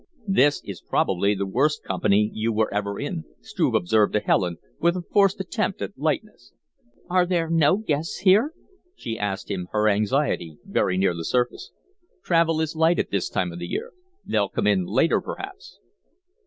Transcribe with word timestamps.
"This 0.27 0.63
is 0.63 0.81
probably 0.81 1.35
the 1.35 1.45
worst 1.45 1.83
company 1.83 2.31
you 2.33 2.51
were 2.51 2.73
ever 2.73 2.99
in," 2.99 3.23
Struve 3.41 3.75
observed 3.75 4.13
to 4.13 4.19
Helen, 4.19 4.57
with 4.79 4.97
a 4.97 5.03
forced 5.03 5.39
attempt 5.39 5.79
at 5.79 5.95
lightness. 5.95 6.53
"Are 7.07 7.23
there 7.23 7.51
no 7.51 7.77
guests 7.77 8.21
here?" 8.21 8.51
she 8.95 9.19
asked 9.19 9.51
him, 9.51 9.67
her 9.73 9.87
anxiety 9.87 10.57
very 10.65 10.97
near 10.97 11.13
the 11.13 11.23
surface. 11.23 11.69
"Travel 12.23 12.61
is 12.61 12.75
light 12.75 12.97
at 12.97 13.11
this 13.11 13.29
time 13.29 13.51
of 13.51 13.59
the 13.59 13.67
year. 13.67 13.91
They'll 14.25 14.49
come 14.49 14.65
in 14.65 14.85
later, 14.85 15.21
perhaps." 15.21 15.77